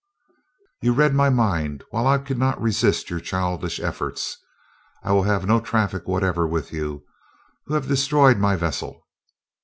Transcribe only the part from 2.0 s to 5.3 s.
I could not resist your childish efforts. I will